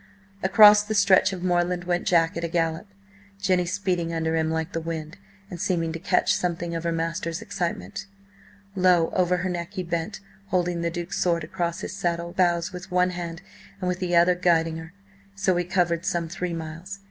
[0.41, 2.87] Across the stretch of moorland went Jack at a gallop,
[3.39, 7.39] Jenny speeding under him like the wind, and seeming to catch something of her master's
[7.39, 8.07] excitement.
[8.75, 12.89] Low over her neck he bent, holding the Duke's sword across his saddle bows with
[12.89, 13.43] one hand
[13.79, 14.91] and with the other guiding her.
[15.35, 16.99] So he covered some three miles.